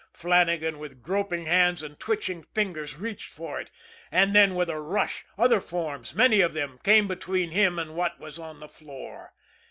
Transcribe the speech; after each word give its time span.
Flannagan, 0.13 0.79
with 0.79 1.03
groping 1.03 1.45
hands 1.45 1.83
and 1.83 1.99
twitching 1.99 2.41
fingers, 2.41 2.95
reached 2.95 3.29
for 3.31 3.61
it 3.61 3.69
and 4.11 4.35
then, 4.35 4.55
with 4.55 4.67
a 4.67 4.79
rush, 4.79 5.25
other 5.37 5.61
forms, 5.61 6.15
many 6.15 6.41
of 6.41 6.53
them, 6.53 6.79
came 6.83 7.07
between 7.07 7.51
him 7.51 7.77
and 7.77 7.93
what 7.93 8.19
was 8.19 8.39
on 8.39 8.59
the 8.61 8.67
floor. 8.67 9.35